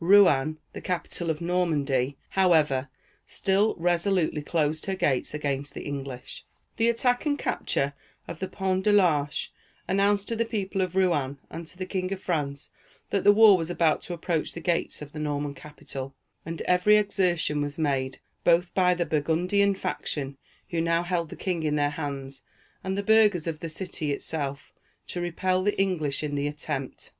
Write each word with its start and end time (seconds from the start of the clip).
Rouen, 0.03 0.57
the 0.73 0.81
capital 0.81 1.29
of 1.29 1.41
Normandy, 1.41 2.17
however, 2.29 2.89
still 3.27 3.75
resolutely 3.77 4.41
closed 4.41 4.87
her 4.87 4.95
gates 4.95 5.35
against 5.35 5.75
the 5.75 5.83
English. 5.83 6.43
The 6.77 6.89
attack 6.89 7.27
and 7.27 7.37
capture 7.37 7.93
of 8.27 8.39
the 8.39 8.47
Pont 8.47 8.83
de 8.85 8.91
l'Arche 8.91 9.49
announced 9.87 10.27
to 10.29 10.35
the 10.35 10.43
people 10.43 10.81
of 10.81 10.95
Rouen, 10.95 11.37
and 11.51 11.67
to 11.67 11.77
the 11.77 11.85
King 11.85 12.11
of 12.11 12.19
France, 12.19 12.71
that 13.11 13.23
the 13.23 13.31
war 13.31 13.55
was 13.55 13.69
about 13.69 14.01
to 14.01 14.13
approach 14.15 14.53
the 14.53 14.59
gates 14.59 15.03
of 15.03 15.11
the 15.11 15.19
Norman 15.19 15.53
capital, 15.53 16.15
and 16.47 16.63
every 16.63 16.97
exertion 16.97 17.61
was 17.61 17.77
made, 17.77 18.17
both 18.43 18.73
by 18.73 18.95
the 18.95 19.05
Burgundian 19.05 19.75
faction, 19.75 20.35
who 20.71 20.81
now 20.81 21.03
held 21.03 21.29
the 21.29 21.35
king 21.35 21.61
in 21.61 21.75
their 21.75 21.91
hands, 21.91 22.41
and 22.83 22.97
the 22.97 23.03
burghers 23.03 23.45
of 23.45 23.59
the 23.59 23.69
city 23.69 24.11
itself, 24.11 24.73
to 25.05 25.21
repel 25.21 25.61
the 25.61 25.79
English 25.79 26.23
in 26.23 26.33
the 26.33 26.47
attempt. 26.47 27.09